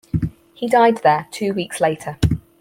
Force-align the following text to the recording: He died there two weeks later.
He 0.55 0.67
died 0.67 1.03
there 1.03 1.27
two 1.29 1.53
weeks 1.53 1.79
later. 1.79 2.17